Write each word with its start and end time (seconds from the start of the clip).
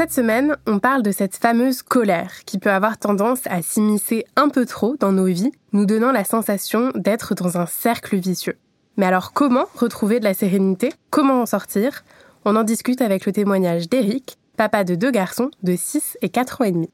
Cette 0.00 0.14
semaine, 0.14 0.56
on 0.66 0.78
parle 0.78 1.02
de 1.02 1.12
cette 1.12 1.36
fameuse 1.36 1.82
colère 1.82 2.46
qui 2.46 2.58
peut 2.58 2.70
avoir 2.70 2.96
tendance 2.96 3.40
à 3.44 3.60
s'immiscer 3.60 4.24
un 4.34 4.48
peu 4.48 4.64
trop 4.64 4.96
dans 4.98 5.12
nos 5.12 5.26
vies, 5.26 5.52
nous 5.74 5.84
donnant 5.84 6.10
la 6.10 6.24
sensation 6.24 6.90
d'être 6.94 7.34
dans 7.34 7.58
un 7.58 7.66
cercle 7.66 8.16
vicieux. 8.16 8.56
Mais 8.96 9.04
alors 9.04 9.34
comment 9.34 9.66
retrouver 9.74 10.18
de 10.18 10.24
la 10.24 10.32
sérénité? 10.32 10.90
Comment 11.10 11.42
en 11.42 11.44
sortir? 11.44 12.02
On 12.46 12.56
en 12.56 12.62
discute 12.62 13.02
avec 13.02 13.26
le 13.26 13.32
témoignage 13.32 13.90
d'Eric, 13.90 14.38
papa 14.56 14.84
de 14.84 14.94
deux 14.94 15.10
garçons 15.10 15.50
de 15.62 15.76
6 15.76 16.16
et 16.22 16.30
4 16.30 16.62
ans 16.62 16.64
et 16.64 16.72
demi. 16.72 16.88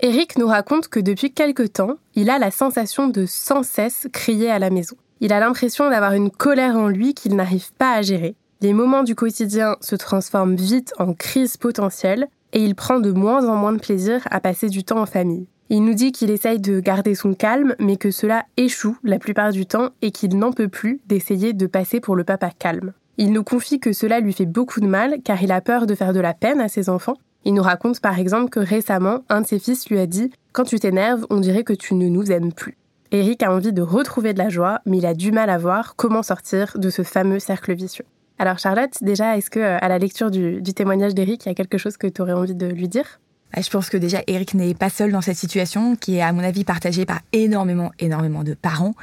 Eric 0.00 0.36
nous 0.36 0.48
raconte 0.48 0.88
que 0.88 1.00
depuis 1.00 1.32
quelque 1.32 1.66
temps, 1.66 1.96
il 2.14 2.28
a 2.28 2.38
la 2.38 2.50
sensation 2.50 3.08
de 3.08 3.24
sans 3.24 3.62
cesse 3.62 4.06
crier 4.12 4.50
à 4.50 4.58
la 4.58 4.68
maison. 4.68 4.96
Il 5.20 5.32
a 5.32 5.40
l'impression 5.40 5.88
d'avoir 5.88 6.12
une 6.12 6.30
colère 6.30 6.76
en 6.76 6.88
lui 6.88 7.14
qu'il 7.14 7.36
n'arrive 7.36 7.72
pas 7.72 7.94
à 7.94 8.02
gérer. 8.02 8.36
Les 8.60 8.74
moments 8.74 9.02
du 9.02 9.14
quotidien 9.14 9.76
se 9.80 9.96
transforment 9.96 10.56
vite 10.56 10.92
en 10.98 11.14
crise 11.14 11.56
potentielle 11.56 12.28
et 12.52 12.62
il 12.64 12.74
prend 12.74 13.00
de 13.00 13.12
moins 13.12 13.48
en 13.48 13.56
moins 13.56 13.72
de 13.72 13.80
plaisir 13.80 14.20
à 14.30 14.40
passer 14.40 14.68
du 14.68 14.84
temps 14.84 15.00
en 15.00 15.06
famille. 15.06 15.46
Il 15.72 15.84
nous 15.84 15.94
dit 15.94 16.10
qu'il 16.10 16.30
essaye 16.30 16.58
de 16.58 16.80
garder 16.80 17.14
son 17.14 17.32
calme, 17.32 17.76
mais 17.78 17.96
que 17.96 18.10
cela 18.10 18.44
échoue 18.56 18.96
la 19.04 19.20
plupart 19.20 19.52
du 19.52 19.66
temps 19.66 19.90
et 20.02 20.10
qu'il 20.10 20.36
n'en 20.36 20.52
peut 20.52 20.68
plus 20.68 21.00
d'essayer 21.06 21.52
de 21.52 21.66
passer 21.66 22.00
pour 22.00 22.16
le 22.16 22.24
papa 22.24 22.50
calme. 22.50 22.92
Il 23.18 23.32
nous 23.32 23.44
confie 23.44 23.78
que 23.78 23.92
cela 23.92 24.18
lui 24.18 24.32
fait 24.32 24.46
beaucoup 24.46 24.80
de 24.80 24.86
mal 24.86 25.18
car 25.22 25.40
il 25.42 25.52
a 25.52 25.60
peur 25.60 25.86
de 25.86 25.94
faire 25.94 26.12
de 26.12 26.20
la 26.20 26.34
peine 26.34 26.60
à 26.60 26.68
ses 26.68 26.88
enfants. 26.88 27.14
Il 27.44 27.54
nous 27.54 27.62
raconte 27.62 28.00
par 28.00 28.18
exemple 28.18 28.50
que 28.50 28.60
récemment, 28.60 29.20
un 29.28 29.42
de 29.42 29.46
ses 29.46 29.60
fils 29.60 29.88
lui 29.88 30.00
a 30.00 30.06
dit 30.06 30.32
Quand 30.52 30.64
tu 30.64 30.80
t'énerves, 30.80 31.24
on 31.30 31.38
dirait 31.38 31.64
que 31.64 31.72
tu 31.72 31.94
ne 31.94 32.08
nous 32.08 32.32
aimes 32.32 32.52
plus. 32.52 32.76
Eric 33.12 33.42
a 33.42 33.52
envie 33.52 33.72
de 33.72 33.82
retrouver 33.82 34.32
de 34.32 34.38
la 34.38 34.48
joie, 34.48 34.80
mais 34.86 34.98
il 34.98 35.06
a 35.06 35.14
du 35.14 35.32
mal 35.32 35.50
à 35.50 35.58
voir 35.58 35.94
comment 35.96 36.22
sortir 36.22 36.78
de 36.78 36.90
ce 36.90 37.02
fameux 37.02 37.38
cercle 37.38 37.74
vicieux. 37.74 38.06
Alors 38.40 38.58
Charlotte, 38.58 38.94
déjà, 39.02 39.36
est-ce 39.36 39.50
que 39.50 39.60
euh, 39.60 39.76
à 39.82 39.88
la 39.88 39.98
lecture 39.98 40.30
du, 40.30 40.62
témoignage 40.62 41.14
d'Eric, 41.14 41.44
il 41.44 41.50
y 41.50 41.52
a 41.52 41.54
quelque 41.54 41.76
chose 41.76 41.98
que 41.98 42.06
tu 42.06 42.22
aurais 42.22 42.32
envie 42.32 42.54
de 42.54 42.68
lui 42.68 42.88
dire? 42.88 43.20
Bah, 43.52 43.60
je 43.62 43.68
pense 43.68 43.90
que 43.90 43.98
déjà 43.98 44.22
Eric 44.28 44.54
n'est 44.54 44.72
pas 44.72 44.88
seul 44.88 45.12
dans 45.12 45.20
cette 45.20 45.36
situation 45.36 45.94
qui 45.94 46.16
est 46.16 46.22
à 46.22 46.32
mon 46.32 46.42
avis 46.42 46.64
partagée 46.64 47.04
par 47.04 47.20
énormément 47.34 47.92
énormément 47.98 48.42
de 48.42 48.54
parents. 48.54 48.94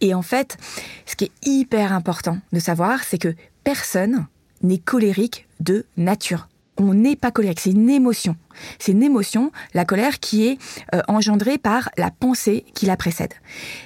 Et 0.00 0.14
en 0.14 0.22
fait 0.22 0.56
ce 1.04 1.14
qui 1.14 1.24
est 1.24 1.32
hyper 1.44 1.92
important 1.92 2.38
de 2.54 2.58
savoir 2.58 3.04
c'est 3.04 3.18
que 3.18 3.34
personne 3.64 4.24
n'est 4.62 4.78
colérique 4.78 5.46
de 5.60 5.84
nature 5.98 6.48
on 6.78 6.94
n'est 6.94 7.16
pas 7.16 7.30
colérique, 7.30 7.60
c'est 7.60 7.70
une 7.70 7.90
émotion. 7.90 8.36
C'est 8.78 8.92
une 8.92 9.02
émotion, 9.02 9.52
la 9.74 9.84
colère, 9.84 10.18
qui 10.18 10.46
est 10.46 10.58
euh, 10.94 11.02
engendrée 11.08 11.58
par 11.58 11.90
la 11.96 12.10
pensée 12.10 12.64
qui 12.74 12.86
la 12.86 12.96
précède. 12.96 13.34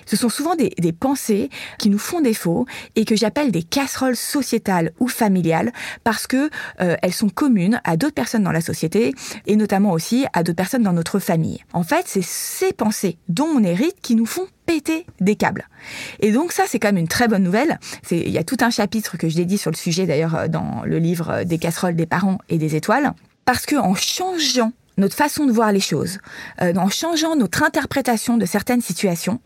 Ce 0.07 0.17
sont 0.17 0.29
souvent 0.29 0.55
des, 0.55 0.71
pensées 0.93 1.51
qui 1.79 1.89
nous 1.89 1.99
font 1.99 2.21
défaut 2.21 2.67
et 2.97 3.05
que 3.05 3.17
j'appelle 3.17 3.53
des 3.53 3.63
casseroles 3.63 4.17
sociétales 4.17 4.93
ou 4.99 5.09
familiales 5.09 5.73
parce 6.05 6.27
que 6.27 6.51
euh, 6.81 6.97
elles 7.03 7.13
sont 7.13 7.29
communes 7.29 7.81
à 7.85 7.97
d'autres 7.97 8.15
personnes 8.15 8.43
dans 8.43 8.53
la 8.53 8.61
société 8.61 9.15
et 9.47 9.57
notamment 9.57 9.93
aussi 9.93 10.27
à 10.33 10.43
d'autres 10.43 10.57
personnes 10.57 10.83
dans 10.83 10.93
notre 10.93 11.19
famille. 11.21 11.65
En 11.73 11.83
fait, 11.83 12.05
c'est 12.07 12.25
ces 12.25 12.73
pensées 12.73 13.19
dont 13.29 13.47
on 13.47 13.63
hérite 13.63 14.01
qui 14.03 14.15
nous 14.15 14.27
font 14.27 14.47
péter 14.71 15.05
des 15.19 15.35
câbles. 15.35 15.67
Et 16.21 16.31
donc 16.31 16.53
ça, 16.53 16.63
c'est 16.69 16.79
quand 16.79 16.89
même 16.89 16.99
une 16.99 17.09
très 17.09 17.27
bonne 17.27 17.43
nouvelle. 17.43 17.81
Il 18.13 18.31
y 18.31 18.39
a 18.39 18.45
tout 18.45 18.59
un 18.61 18.71
chapitre 18.71 19.17
que 19.17 19.29
je 19.29 19.35
dédie 19.35 19.59
sur 19.59 19.73
le 19.73 19.77
sujet 19.77 20.07
d'ailleurs 20.07 20.37
euh, 20.37 20.47
dans 20.47 20.83
le 20.85 20.99
livre 20.99 21.43
des 21.43 21.59
casseroles 21.59 21.97
des 21.97 22.07
parents 22.07 22.39
et 22.49 22.57
des 22.57 22.77
étoiles. 22.77 23.13
Parce 23.45 23.67
que 23.67 23.75
en 23.75 23.97
changeant 23.97 24.73
notre 25.01 25.17
façon 25.17 25.47
de 25.47 25.53
voir 25.53 25.73
les 25.73 25.81
choses, 25.81 26.19
euh, 26.63 26.75
en 26.77 26.89
changeant 26.89 27.35
notre 27.35 27.63
interprétation 27.63 28.37
de 28.37 28.47
certaines 28.47 28.83
situations, 28.83 29.41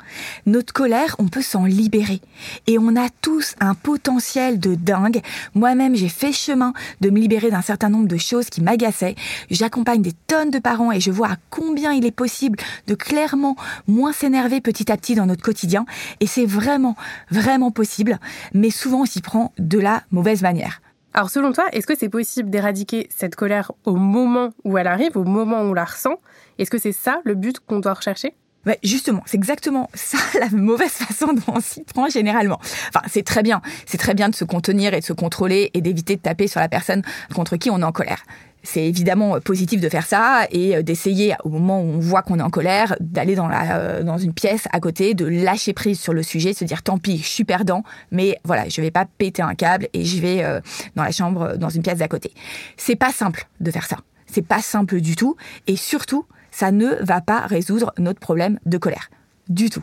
notre 0.47 0.73
colère, 0.73 1.17
on 1.19 1.29
peut 1.29 1.43
s'en 1.43 1.65
libérer. 1.65 2.21
Et 2.67 2.79
on 2.79 2.97
a 2.97 3.09
tous 3.23 3.55
un 3.61 3.75
potentiel 3.75 4.59
de 4.61 4.75
dingue. 4.75 5.23
Moi-même, 5.55 5.95
j'ai 5.95 6.09
fait 6.09 6.33
chemin 6.33 6.75
de 7.01 7.11
me 7.11 7.19
libérer 7.19 7.51
d'un 7.51 7.63
certain 7.63 7.89
nombre 7.89 8.09
de 8.09 8.17
choses 8.17 8.51
qui 8.51 8.61
m'agaçaient. 8.61 9.15
J'accompagne 9.51 10.03
des 10.03 10.13
tonnes 10.27 10.51
de 10.51 10.59
parents 10.59 10.93
et 10.93 11.01
je 11.01 11.11
vois 11.11 11.29
à 11.29 11.37
combien 11.51 11.93
il 11.93 12.05
est 12.05 12.11
possible 12.11 12.59
de 12.87 12.95
clairement 12.95 13.57
moins 13.87 14.13
s'énerver 14.13 14.61
petit 14.61 14.91
à 14.91 14.97
petit 14.97 15.15
dans 15.15 15.27
notre 15.27 15.43
quotidien. 15.43 15.87
Et 16.21 16.27
c'est 16.27 16.47
vraiment, 16.47 16.97
vraiment 17.31 17.71
possible. 17.71 18.19
Mais 18.53 18.71
souvent, 18.71 19.03
on 19.03 19.07
s'y 19.07 19.21
prend 19.21 19.53
de 19.59 19.79
la 19.79 20.03
mauvaise 20.11 20.43
manière. 20.43 20.81
Alors 21.17 21.31
selon 21.31 21.53
toi, 21.53 21.67
est-ce 21.73 21.87
que 21.87 21.97
c'est 21.97 22.09
possible 22.09 22.51
d'éradiquer 22.51 23.07
cette 23.09 23.37
colère 23.37 23.71
au 23.85 23.95
moment 23.95 24.51
où 24.65 24.79
elle 24.79 24.89
arrive, 24.89 25.17
au 25.17 25.23
moment 25.23 25.61
où 25.61 25.67
on 25.67 25.73
la 25.73 25.85
ressent? 25.85 26.21
Est-ce 26.59 26.73
que 26.73 26.79
c'est 26.79 26.93
ça 26.93 27.21
le 27.25 27.37
but 27.37 27.61
qu'on 27.61 27.79
doit 27.79 27.95
rechercher? 27.95 28.35
Ouais, 28.67 28.79
justement, 28.83 29.23
c'est 29.27 29.37
exactement 29.37 29.91
ça 29.95 30.19
la 30.41 30.49
mauvaise 30.51 30.91
façon 30.91 31.33
dont 31.33 31.55
on 31.55 31.61
s'y 31.61 31.83
prend 31.83 32.09
généralement. 32.09 32.59
Enfin, 32.89 33.05
c'est 33.09 33.25
très 33.25 33.43
bien, 33.43 33.61
c'est 33.87 33.99
très 33.99 34.15
bien 34.15 34.29
de 34.29 34.35
se 34.35 34.45
contenir 34.45 34.95
et 34.95 35.01
de 35.01 35.05
se 35.05 35.13
contrôler 35.13 35.71
et 35.75 35.81
d'éviter 35.81 36.17
de 36.17 36.21
taper 36.21 36.49
sur 36.49 36.61
la 36.61 36.69
personne 36.69 37.03
contre 37.35 37.57
qui 37.57 37.71
on 37.71 37.81
est 37.81 37.85
en 37.85 37.93
colère. 37.93 38.25
C'est 38.67 38.87
évidemment 38.87 39.39
positif 39.41 39.83
de 39.83 39.89
faire 39.91 40.07
ça 40.07 40.47
et 40.51 40.75
euh, 40.75 40.83
d'essayer 40.83 41.35
au 41.45 41.51
moment 41.51 41.83
où 41.83 41.85
on 41.85 41.99
voit 41.99 42.23
qu'on 42.23 42.39
est 42.39 42.43
en 42.43 42.49
colère 42.49 42.97
d'aller 42.99 43.35
dans 43.35 43.47
la 43.47 43.77
euh, 43.77 44.03
dans 44.03 44.17
une 44.17 44.33
pièce 44.33 44.67
à 44.73 44.81
côté 44.81 45.13
de 45.13 45.27
lâcher 45.27 45.75
prise 45.75 46.01
sur 46.01 46.15
le 46.15 46.23
sujet 46.23 46.55
se 46.55 46.65
dire 46.65 46.83
tant 46.83 46.97
pis 46.97 47.19
je 47.19 47.29
suis 47.29 47.45
perdant 47.45 47.85
mais 48.11 48.39
voilà 48.43 48.67
je 48.71 48.81
vais 48.81 48.91
pas 48.91 49.05
péter 49.05 49.43
un 49.43 49.55
câble 49.55 49.89
et 49.93 50.07
je 50.07 50.19
vais 50.19 50.43
euh, 50.43 50.61
dans 50.97 51.03
la 51.05 51.11
chambre 51.11 51.59
dans 51.59 51.69
une 51.69 51.83
pièce 51.83 51.99
d'à 51.99 52.09
côté. 52.09 52.33
C'est 52.79 52.97
pas 52.97 53.13
simple 53.13 53.47
de 53.61 53.71
faire 53.71 53.85
ça. 53.85 53.99
C'est 54.27 54.47
pas 54.47 54.63
simple 54.63 55.03
du 55.03 55.15
tout 55.15 55.37
et 55.67 55.77
surtout 55.77 56.25
ça 56.55 56.71
ne 56.71 56.95
va 57.05 57.21
pas 57.21 57.41
résoudre 57.41 57.93
notre 57.99 58.21
problème 58.21 58.59
de 58.65 58.79
colère. 58.79 59.11
Du 59.49 59.69
tout. 59.69 59.83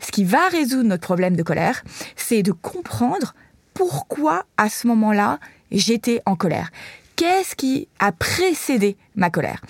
Ce 0.00 0.10
qui 0.10 0.24
va 0.24 0.48
résoudre 0.48 0.88
notre 0.88 1.02
problème 1.02 1.36
de 1.36 1.42
colère 1.42 1.82
c'est 2.16 2.42
de 2.42 2.52
comprendre 2.52 3.34
pourquoi 3.74 4.44
à 4.56 4.68
ce 4.68 4.86
moment-là 4.88 5.38
j'étais 5.70 6.20
en 6.26 6.36
colère 6.36 6.70
qu'est-ce 7.20 7.54
qui 7.54 7.86
a 7.98 8.12
précédé 8.12 8.96
ma 9.14 9.28
colère? 9.28 9.60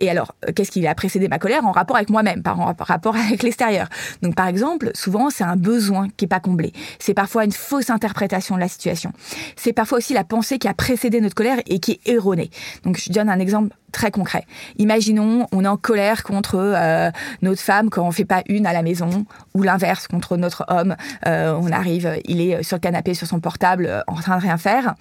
Et 0.00 0.10
alors, 0.10 0.34
euh, 0.48 0.52
qu'est-ce 0.52 0.72
qui 0.72 0.84
a 0.84 0.92
précédé 0.96 1.28
ma 1.28 1.38
colère? 1.38 1.64
En 1.64 1.70
rapport 1.70 1.94
avec 1.94 2.10
moi-même, 2.10 2.42
par 2.42 2.58
rapport 2.80 3.14
avec 3.28 3.44
l'extérieur 3.44 3.88
Donc, 4.20 4.34
par 4.34 4.48
exemple, 4.48 4.90
souvent, 4.94 5.30
c'est 5.30 5.44
un 5.44 5.54
besoin 5.54 6.08
qui 6.16 6.24
est 6.24 6.28
pas 6.28 6.40
comblé. 6.40 6.72
C'est 6.98 7.14
parfois 7.14 7.44
une 7.44 7.52
fausse 7.52 7.90
interprétation 7.90 8.56
de 8.56 8.60
la 8.60 8.66
situation. 8.66 9.12
C'est 9.54 9.72
parfois 9.72 9.98
aussi 9.98 10.12
la 10.12 10.24
pensée 10.24 10.58
qui 10.58 10.66
a 10.66 10.74
précédé 10.74 11.20
notre 11.20 11.36
colère 11.36 11.58
et 11.68 11.78
qui 11.78 11.92
est 11.92 12.08
erronée. 12.08 12.50
Donc, 12.82 12.98
je 12.98 13.12
donne 13.12 13.28
un 13.28 13.38
exemple 13.38 13.76
très 13.92 14.10
concret. 14.10 14.44
Imaginons, 14.78 15.46
on 15.52 15.64
est 15.64 15.68
en 15.68 15.76
colère 15.76 16.24
contre 16.24 16.56
euh, 16.56 17.12
notre 17.42 17.62
femme 17.62 17.90
quand 17.90 18.04
on 18.04 18.10
fait 18.10 18.24
pas 18.24 18.42
une 18.48 18.66
à 18.66 18.72
la 18.72 18.82
maison, 18.82 19.24
ou 19.54 19.62
l'inverse 19.62 20.08
contre 20.08 20.36
notre 20.36 20.64
homme. 20.66 20.96
Euh, 21.28 21.56
on 21.62 21.70
arrive, 21.70 22.18
il 22.24 22.40
est 22.40 22.64
sur 22.64 22.76
le 22.76 22.80
canapé 22.80 23.14
sur 23.14 23.28
son 23.28 23.38
portable, 23.38 24.02
en 24.08 24.16
train 24.16 24.36
de 24.36 24.42
rien 24.42 24.58
faire. 24.58 24.96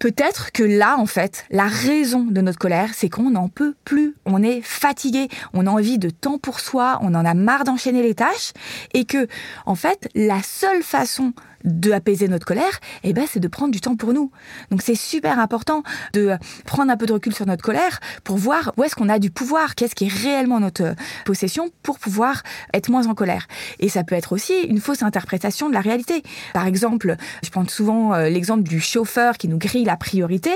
Peut-être 0.00 0.50
que 0.52 0.62
là, 0.62 0.96
en 0.98 1.04
fait, 1.04 1.44
la 1.50 1.66
raison 1.66 2.22
de 2.22 2.40
notre 2.40 2.58
colère, 2.58 2.92
c'est 2.94 3.10
qu'on 3.10 3.30
n'en 3.30 3.48
peut 3.48 3.74
plus. 3.84 4.16
On 4.24 4.42
est 4.42 4.62
fatigué, 4.62 5.28
on 5.52 5.66
a 5.66 5.70
envie 5.70 5.98
de 5.98 6.08
temps 6.08 6.38
pour 6.38 6.58
soi, 6.58 6.98
on 7.02 7.14
en 7.14 7.26
a 7.26 7.34
marre 7.34 7.64
d'enchaîner 7.64 8.02
les 8.02 8.14
tâches, 8.14 8.52
et 8.94 9.04
que, 9.04 9.28
en 9.66 9.74
fait, 9.74 10.08
la 10.14 10.42
seule 10.42 10.82
façon 10.82 11.34
de 11.64 11.92
apaiser 11.92 12.28
notre 12.28 12.46
colère, 12.46 12.80
eh 13.02 13.12
ben, 13.12 13.26
c'est 13.28 13.40
de 13.40 13.48
prendre 13.48 13.72
du 13.72 13.80
temps 13.80 13.96
pour 13.96 14.12
nous. 14.12 14.30
Donc 14.70 14.82
c'est 14.82 14.94
super 14.94 15.38
important 15.38 15.82
de 16.12 16.36
prendre 16.64 16.90
un 16.90 16.96
peu 16.96 17.06
de 17.06 17.12
recul 17.12 17.34
sur 17.34 17.46
notre 17.46 17.62
colère 17.62 18.00
pour 18.24 18.36
voir 18.36 18.72
où 18.76 18.84
est-ce 18.84 18.94
qu'on 18.94 19.08
a 19.08 19.18
du 19.18 19.30
pouvoir, 19.30 19.74
qu'est-ce 19.74 19.94
qui 19.94 20.06
est 20.06 20.12
réellement 20.12 20.60
notre 20.60 20.94
possession 21.24 21.70
pour 21.82 21.98
pouvoir 21.98 22.42
être 22.74 22.88
moins 22.88 23.06
en 23.06 23.14
colère. 23.14 23.46
Et 23.78 23.88
ça 23.88 24.04
peut 24.04 24.14
être 24.14 24.32
aussi 24.32 24.54
une 24.62 24.80
fausse 24.80 25.02
interprétation 25.02 25.68
de 25.68 25.74
la 25.74 25.80
réalité. 25.80 26.22
Par 26.52 26.66
exemple, 26.66 27.16
je 27.42 27.50
prends 27.50 27.66
souvent 27.66 28.14
euh, 28.14 28.28
l'exemple 28.28 28.62
du 28.62 28.80
chauffeur 28.80 29.36
qui 29.36 29.48
nous 29.48 29.58
grille 29.58 29.84
la 29.84 29.96
priorité. 29.96 30.52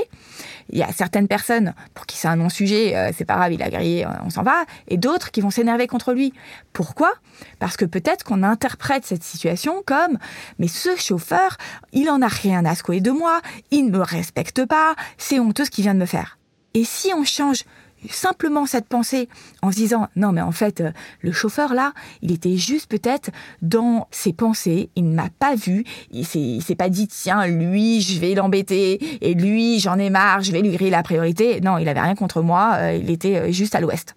Il 0.71 0.79
y 0.79 0.83
a 0.83 0.93
certaines 0.93 1.29
personnes 1.29 1.75
pour 1.93 2.07
qui 2.07 2.17
c'est 2.17 2.29
un 2.29 2.37
non-sujet, 2.37 2.97
euh, 2.97 3.11
c'est 3.17 3.25
pas 3.25 3.37
grave, 3.37 3.53
il 3.53 3.63
a 3.63 3.69
grillé, 3.69 4.07
euh, 4.07 4.09
on 4.25 4.31
s'en 4.31 4.43
va, 4.43 4.65
et 4.89 4.97
d'autres 4.97 5.31
qui 5.31 5.41
vont 5.41 5.51
s'énerver 5.51 5.87
contre 5.87 6.13
lui. 6.13 6.33
Pourquoi? 6.73 7.13
Parce 7.59 7.77
que 7.77 7.85
peut-être 7.85 8.25
qu'on 8.25 8.43
interprète 8.43 9.05
cette 9.05 9.25
situation 9.25 9.83
comme 9.85 10.19
mais 10.59 10.69
ce 10.69 10.94
chauffeur, 10.97 11.57
il 11.93 12.09
en 12.11 12.23
a 12.23 12.29
rien 12.29 12.65
à 12.65 12.75
secouer 12.75 13.01
de 13.01 13.11
moi, 13.11 13.41
il 13.71 13.87
ne 13.87 13.99
me 13.99 14.03
respecte 14.03 14.65
pas, 14.65 14.95
c'est 15.19 15.41
honteux 15.41 15.65
ce 15.65 15.71
qu'il 15.71 15.85
vient 15.85 15.95
de 15.95 16.01
me 16.01 16.07
faire. 16.07 16.39
Et 16.75 16.85
si 16.85 17.13
on 17.15 17.25
change 17.25 17.65
simplement 18.11 18.67
cette 18.67 18.87
pensée 18.87 19.29
en 19.63 19.71
se 19.71 19.77
disant 19.77 20.09
non 20.17 20.33
mais 20.33 20.41
en 20.41 20.53
fait 20.53 20.81
euh, 20.81 20.91
le 21.21 21.33
chauffeur 21.33 21.75
là 21.75 21.93
il 22.23 22.33
était 22.33 22.57
juste 22.57 22.91
peut-être 22.91 23.31
dans 23.63 24.09
ses 24.11 24.33
pensées 24.33 24.91
il 24.97 25.09
ne 25.09 25.15
m'a 25.15 25.31
pas 25.39 25.55
vu 25.55 25.85
il 26.11 26.27
s'est, 26.27 26.59
s'est 26.61 26.75
pas 26.75 26.89
dit 26.89 27.09
tiens 27.09 27.47
lui 27.47 28.01
je 28.01 28.21
vais 28.21 28.35
l'embêter 28.35 29.27
et 29.27 29.35
lui 29.35 29.79
j'en 29.81 29.99
ai 29.99 30.11
marre 30.11 30.43
je 30.43 30.53
vais 30.53 30.63
lui 30.63 30.73
griller 30.73 30.91
la 30.91 31.03
priorité. 31.03 31.61
Non 31.61 31.79
il 31.79 31.89
avait 31.89 32.01
rien 32.01 32.15
contre 32.15 32.43
moi 32.43 32.75
euh, 32.75 32.99
il 33.01 33.11
était 33.11 33.37
euh, 33.37 33.53
juste 33.53 33.75
à 33.75 33.81
l'ouest. 33.81 34.15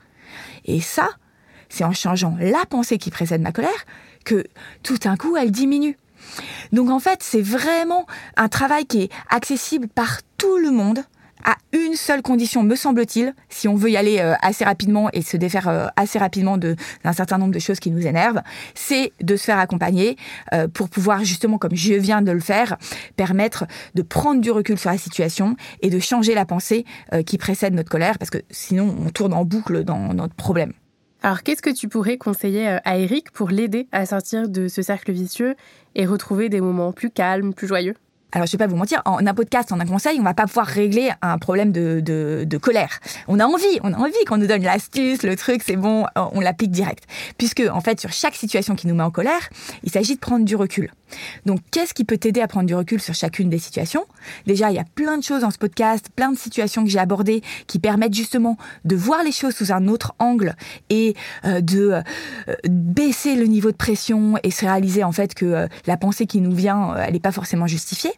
Et 0.65 0.81
ça 0.81 1.09
c'est 1.69 1.83
en 1.83 1.93
changeant 1.93 2.35
la 2.39 2.65
pensée 2.65 2.97
qui 2.97 3.09
précède 3.09 3.41
ma 3.41 3.51
colère 3.51 3.85
que 4.25 4.45
tout 4.83 4.99
un 5.05 5.15
coup 5.15 5.37
elle 5.37 5.51
diminue 5.51 5.97
donc 6.71 6.89
en 6.89 6.99
fait 6.99 7.19
c'est 7.21 7.41
vraiment 7.41 8.05
un 8.35 8.47
travail 8.47 8.85
qui 8.85 9.03
est 9.03 9.09
accessible 9.29 9.87
par 9.87 10.19
tout 10.37 10.57
le 10.57 10.71
monde 10.71 11.03
à 11.43 11.55
une 11.71 11.95
seule 11.95 12.21
condition, 12.21 12.63
me 12.63 12.75
semble-t-il, 12.75 13.33
si 13.49 13.67
on 13.67 13.75
veut 13.75 13.91
y 13.91 13.97
aller 13.97 14.19
euh, 14.19 14.33
assez 14.41 14.65
rapidement 14.65 15.09
et 15.13 15.21
se 15.21 15.37
défaire 15.37 15.67
euh, 15.69 15.87
assez 15.95 16.19
rapidement 16.19 16.57
d'un 16.57 17.13
certain 17.13 17.37
nombre 17.37 17.53
de 17.53 17.59
choses 17.59 17.79
qui 17.79 17.91
nous 17.91 18.05
énervent, 18.05 18.41
c'est 18.75 19.13
de 19.21 19.35
se 19.35 19.45
faire 19.45 19.59
accompagner 19.59 20.17
euh, 20.53 20.67
pour 20.67 20.89
pouvoir 20.89 21.23
justement, 21.23 21.57
comme 21.57 21.75
je 21.75 21.93
viens 21.93 22.21
de 22.21 22.31
le 22.31 22.39
faire, 22.39 22.77
permettre 23.15 23.65
de 23.95 24.01
prendre 24.01 24.41
du 24.41 24.51
recul 24.51 24.77
sur 24.77 24.89
la 24.89 24.97
situation 24.97 25.55
et 25.81 25.89
de 25.89 25.99
changer 25.99 26.33
la 26.33 26.45
pensée 26.45 26.85
qui 27.25 27.37
précède 27.37 27.73
notre 27.73 27.89
colère, 27.89 28.17
parce 28.17 28.29
que 28.29 28.39
sinon 28.49 28.95
on 29.05 29.09
tourne 29.09 29.33
en 29.33 29.45
boucle 29.45 29.83
dans 29.83 30.13
notre 30.13 30.35
problème. 30.35 30.73
Alors 31.27 31.43
qu'est-ce 31.43 31.61
que 31.61 31.69
tu 31.69 31.89
pourrais 31.89 32.15
conseiller 32.15 32.77
à 32.85 32.97
Eric 32.97 33.31
pour 33.31 33.49
l'aider 33.49 33.89
à 33.91 34.05
sortir 34.05 34.47
de 34.47 34.69
ce 34.69 34.81
cercle 34.81 35.11
vicieux 35.11 35.55
et 35.93 36.05
retrouver 36.05 36.47
des 36.47 36.61
moments 36.61 36.93
plus 36.93 37.09
calmes, 37.09 37.53
plus 37.53 37.67
joyeux? 37.67 37.95
Alors 38.31 38.47
je 38.47 38.53
vais 38.53 38.57
pas 38.57 38.67
vous 38.67 38.77
mentir, 38.77 39.01
en 39.03 39.25
un 39.27 39.33
podcast, 39.33 39.73
en 39.73 39.79
un 39.81 39.85
conseil, 39.85 40.21
on 40.21 40.23
va 40.23 40.33
pas 40.33 40.47
pouvoir 40.47 40.67
régler 40.67 41.11
un 41.21 41.37
problème 41.37 41.73
de, 41.73 41.99
de, 41.99 42.45
de 42.47 42.57
colère. 42.57 42.99
On 43.27 43.41
a 43.41 43.45
envie, 43.45 43.79
on 43.83 43.91
a 43.93 43.97
envie 43.97 44.23
qu'on 44.25 44.37
nous 44.37 44.47
donne 44.47 44.63
l'astuce, 44.63 45.23
le 45.23 45.35
truc, 45.35 45.63
c'est 45.65 45.75
bon, 45.75 46.05
on 46.15 46.39
l'applique 46.39 46.71
direct. 46.71 47.03
Puisque 47.37 47.63
en 47.73 47.81
fait, 47.81 47.99
sur 47.99 48.13
chaque 48.13 48.35
situation 48.35 48.75
qui 48.75 48.87
nous 48.87 48.95
met 48.95 49.03
en 49.03 49.11
colère, 49.11 49.49
il 49.83 49.91
s'agit 49.91 50.15
de 50.15 50.21
prendre 50.21 50.45
du 50.45 50.55
recul. 50.55 50.91
Donc, 51.45 51.59
qu'est-ce 51.71 51.93
qui 51.93 52.03
peut 52.03 52.17
t'aider 52.17 52.41
à 52.41 52.47
prendre 52.47 52.65
du 52.65 52.75
recul 52.75 53.01
sur 53.01 53.13
chacune 53.13 53.49
des 53.49 53.59
situations? 53.59 54.05
Déjà, 54.45 54.69
il 54.71 54.75
y 54.75 54.79
a 54.79 54.85
plein 54.95 55.17
de 55.17 55.23
choses 55.23 55.41
dans 55.41 55.51
ce 55.51 55.57
podcast, 55.57 56.07
plein 56.15 56.31
de 56.31 56.37
situations 56.37 56.83
que 56.83 56.89
j'ai 56.89 56.99
abordées 56.99 57.41
qui 57.67 57.79
permettent 57.79 58.13
justement 58.13 58.57
de 58.85 58.95
voir 58.95 59.23
les 59.23 59.31
choses 59.31 59.55
sous 59.55 59.71
un 59.71 59.87
autre 59.87 60.13
angle 60.19 60.55
et 60.89 61.15
euh, 61.45 61.61
de 61.61 61.91
euh, 61.91 62.01
baisser 62.69 63.35
le 63.35 63.45
niveau 63.45 63.71
de 63.71 63.75
pression 63.77 64.35
et 64.43 64.51
se 64.51 64.65
réaliser 64.65 65.03
en 65.03 65.11
fait 65.11 65.33
que 65.33 65.45
euh, 65.45 65.67
la 65.85 65.97
pensée 65.97 66.25
qui 66.25 66.41
nous 66.41 66.53
vient, 66.53 66.95
elle 66.95 67.13
n'est 67.13 67.19
pas 67.19 67.31
forcément 67.31 67.67
justifiée. 67.67 68.11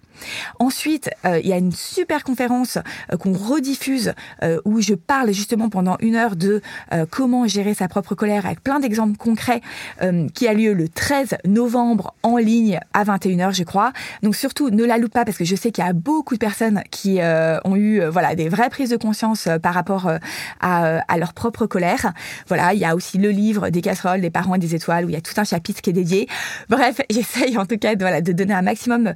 Ensuite, 0.59 1.09
il 1.23 1.47
y 1.47 1.53
a 1.53 1.57
une 1.57 1.71
super 1.71 2.25
conférence 2.25 2.77
qu'on 3.19 3.31
rediffuse 3.31 4.13
où 4.65 4.81
je 4.81 4.93
parle 4.93 5.31
justement 5.31 5.69
pendant 5.69 5.95
une 6.01 6.15
heure 6.15 6.35
de 6.35 6.61
comment 7.09 7.47
gérer 7.47 7.73
sa 7.73 7.87
propre 7.87 8.15
colère 8.15 8.45
avec 8.45 8.61
plein 8.61 8.81
d'exemples 8.81 9.17
concrets 9.17 9.61
qui 10.33 10.47
a 10.47 10.53
lieu 10.53 10.73
le 10.73 10.89
13 10.89 11.37
novembre 11.45 12.13
en 12.23 12.35
ligne 12.35 12.78
à 12.93 13.03
21h, 13.03 13.55
je 13.55 13.63
crois. 13.63 13.93
Donc 14.23 14.35
surtout, 14.35 14.69
ne 14.69 14.83
la 14.83 14.97
loupe 14.97 15.13
pas 15.13 15.25
parce 15.25 15.37
que 15.37 15.45
je 15.45 15.55
sais 15.55 15.71
qu'il 15.71 15.83
y 15.83 15.87
a 15.87 15.93
beaucoup 15.93 16.35
de 16.35 16.39
personnes 16.39 16.81
qui 16.91 17.19
ont 17.65 17.75
eu 17.75 18.01
voilà 18.05 18.35
des 18.35 18.49
vraies 18.49 18.69
prises 18.69 18.89
de 18.89 18.97
conscience 18.97 19.47
par 19.61 19.73
rapport 19.73 20.09
à, 20.59 21.17
leur 21.17 21.33
propre 21.33 21.65
colère. 21.65 22.13
Voilà, 22.47 22.73
il 22.73 22.79
y 22.79 22.85
a 22.85 22.95
aussi 22.95 23.17
le 23.17 23.29
livre 23.29 23.69
des 23.69 23.81
casseroles, 23.81 24.21
des 24.21 24.29
parents 24.29 24.55
et 24.55 24.59
des 24.59 24.75
étoiles 24.75 25.05
où 25.05 25.09
il 25.09 25.13
y 25.13 25.17
a 25.17 25.21
tout 25.21 25.33
un 25.37 25.43
chapitre 25.43 25.81
qui 25.81 25.89
est 25.89 25.93
dédié. 25.93 26.27
Bref, 26.69 27.01
j'essaye 27.09 27.57
en 27.57 27.65
tout 27.65 27.77
cas 27.77 27.95
de, 27.95 28.01
voilà, 28.01 28.21
de 28.21 28.31
donner 28.31 28.53
un 28.53 28.61
maximum 28.61 29.13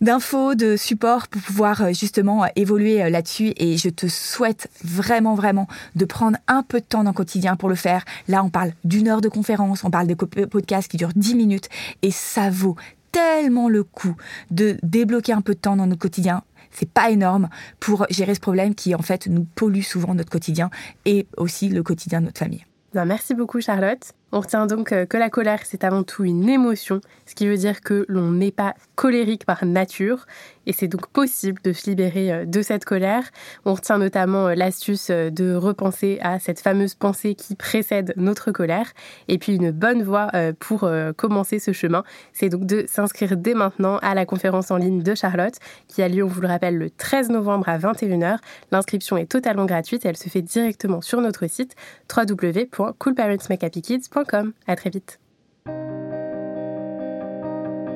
d'infos 0.00 0.54
de 0.54 0.76
support 0.76 1.28
pour 1.28 1.42
pouvoir 1.42 1.82
euh, 1.82 1.92
justement 1.92 2.44
euh, 2.44 2.48
évoluer 2.56 3.02
euh, 3.02 3.10
là-dessus 3.10 3.52
et 3.56 3.76
je 3.76 3.88
te 3.88 4.06
souhaite 4.06 4.68
vraiment 4.82 5.34
vraiment 5.34 5.66
de 5.94 6.04
prendre 6.04 6.38
un 6.48 6.62
peu 6.62 6.80
de 6.80 6.84
temps 6.84 7.04
dans 7.04 7.10
le 7.10 7.14
quotidien 7.14 7.56
pour 7.56 7.68
le 7.68 7.74
faire. 7.74 8.04
Là, 8.28 8.42
on 8.44 8.50
parle 8.50 8.72
d'une 8.84 9.08
heure 9.08 9.20
de 9.20 9.28
conférence, 9.28 9.84
on 9.84 9.90
parle 9.90 10.06
de 10.06 10.14
podcasts 10.14 10.90
qui 10.90 10.96
durent 10.96 11.12
10 11.14 11.34
minutes 11.34 11.68
et 12.02 12.10
ça 12.10 12.50
vaut 12.50 12.76
tellement 13.14 13.68
le 13.68 13.84
coup 13.84 14.16
de 14.50 14.76
débloquer 14.82 15.32
un 15.32 15.40
peu 15.40 15.54
de 15.54 15.60
temps 15.60 15.76
dans 15.76 15.86
notre 15.86 16.00
quotidien. 16.00 16.42
C'est 16.72 16.90
pas 16.90 17.10
énorme 17.10 17.48
pour 17.78 18.06
gérer 18.10 18.34
ce 18.34 18.40
problème 18.40 18.74
qui 18.74 18.94
en 18.96 19.02
fait 19.02 19.28
nous 19.28 19.46
pollue 19.54 19.82
souvent 19.82 20.14
notre 20.14 20.30
quotidien 20.30 20.70
et 21.04 21.28
aussi 21.36 21.68
le 21.68 21.84
quotidien 21.84 22.20
de 22.20 22.26
notre 22.26 22.40
famille. 22.40 22.64
Ben, 22.92 23.04
merci 23.04 23.34
beaucoup 23.34 23.60
Charlotte. 23.60 24.12
On 24.36 24.40
retient 24.40 24.66
donc 24.66 24.90
euh, 24.90 25.06
que 25.06 25.16
la 25.16 25.30
colère, 25.30 25.60
c'est 25.62 25.84
avant 25.84 26.02
tout 26.02 26.24
une 26.24 26.48
émotion, 26.48 27.00
ce 27.24 27.36
qui 27.36 27.46
veut 27.46 27.56
dire 27.56 27.82
que 27.82 28.04
l'on 28.08 28.32
n'est 28.32 28.50
pas 28.50 28.74
colérique 28.96 29.46
par 29.46 29.64
nature, 29.64 30.26
et 30.66 30.72
c'est 30.72 30.88
donc 30.88 31.06
possible 31.06 31.62
de 31.62 31.72
se 31.72 31.88
libérer 31.88 32.32
euh, 32.32 32.44
de 32.44 32.60
cette 32.60 32.84
colère. 32.84 33.22
On 33.64 33.74
retient 33.74 33.96
notamment 33.96 34.48
euh, 34.48 34.56
l'astuce 34.56 35.12
de 35.12 35.54
repenser 35.54 36.18
à 36.20 36.40
cette 36.40 36.58
fameuse 36.58 36.96
pensée 36.96 37.36
qui 37.36 37.54
précède 37.54 38.12
notre 38.16 38.50
colère, 38.50 38.90
et 39.28 39.38
puis 39.38 39.54
une 39.54 39.70
bonne 39.70 40.02
voie 40.02 40.32
pour 40.58 40.88
commencer 41.16 41.60
ce 41.60 41.72
chemin, 41.72 42.02
c'est 42.32 42.48
donc 42.48 42.66
de 42.66 42.86
s'inscrire 42.88 43.36
dès 43.36 43.54
maintenant 43.54 43.98
à 43.98 44.14
la 44.14 44.26
conférence 44.26 44.72
en 44.72 44.78
ligne 44.78 45.02
de 45.02 45.14
Charlotte, 45.14 45.54
qui 45.86 46.02
a 46.02 46.08
lieu, 46.08 46.24
on 46.24 46.28
vous 46.28 46.40
le 46.40 46.48
rappelle, 46.48 46.76
le 46.76 46.90
13 46.90 47.28
novembre 47.30 47.68
à 47.68 47.78
21h. 47.78 48.38
L'inscription 48.72 49.16
est 49.16 49.30
totalement 49.30 49.66
gratuite 49.66 50.04
elle 50.04 50.16
se 50.16 50.28
fait 50.28 50.42
directement 50.42 51.00
sur 51.00 51.20
notre 51.20 51.46
site 51.46 51.76
www.coolparentsmakehappykids.com. 54.24 54.52
À 54.66 54.76
très 54.76 54.90
vite. 54.90 55.20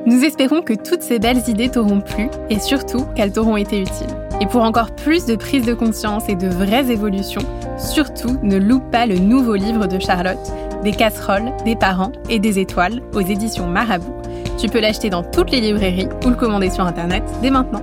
Nous 0.07 0.25
espérons 0.25 0.63
que 0.63 0.73
toutes 0.73 1.03
ces 1.03 1.19
belles 1.19 1.49
idées 1.49 1.69
t'auront 1.69 2.01
plu 2.01 2.29
et 2.49 2.59
surtout 2.59 3.05
qu'elles 3.15 3.33
t'auront 3.33 3.57
été 3.57 3.81
utiles. 3.81 4.17
Et 4.41 4.47
pour 4.47 4.63
encore 4.63 4.95
plus 4.95 5.27
de 5.27 5.37
prise 5.37 5.67
de 5.67 5.75
conscience 5.75 6.29
et 6.29 6.35
de 6.35 6.49
vraies 6.49 6.91
évolutions, 6.91 7.43
surtout 7.77 8.39
ne 8.43 8.57
loupe 8.57 8.91
pas 8.91 9.05
le 9.05 9.19
nouveau 9.19 9.55
livre 9.55 9.87
de 9.87 9.99
Charlotte, 9.99 10.39
Des 10.83 10.93
casseroles, 10.93 11.53
des 11.65 11.75
parents 11.77 12.13
et 12.31 12.39
des 12.39 12.59
étoiles 12.59 13.03
aux 13.13 13.21
éditions 13.21 13.67
Marabout. 13.67 14.15
Tu 14.59 14.69
peux 14.69 14.81
l'acheter 14.81 15.11
dans 15.11 15.25
toutes 15.25 15.51
les 15.51 15.61
librairies 15.61 16.09
ou 16.25 16.31
le 16.31 16.37
commander 16.37 16.71
sur 16.71 16.85
Internet 16.85 17.25
dès 17.43 17.51
maintenant. 17.51 17.83